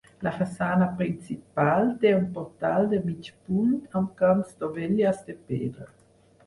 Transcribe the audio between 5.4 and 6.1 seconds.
pedra.